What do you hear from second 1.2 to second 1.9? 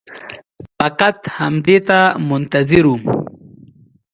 همدې